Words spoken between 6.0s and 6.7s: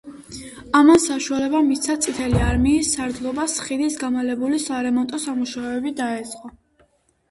დაეწყო.